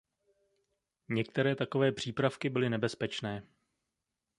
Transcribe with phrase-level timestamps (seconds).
[1.09, 3.43] Některé takové přípravky byly nebezpečné.